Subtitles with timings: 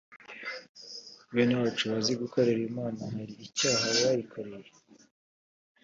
[1.33, 4.69] Bene wacu bazi gukorera Imana hari icyaha bayikoreye